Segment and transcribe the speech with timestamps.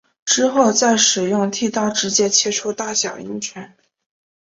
[0.25, 3.77] 之后再使用剃刀直接切除大小阴唇。